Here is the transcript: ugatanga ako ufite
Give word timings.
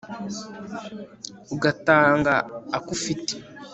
ugatanga 1.53 2.33
ako 2.77 2.89
ufite 2.97 3.33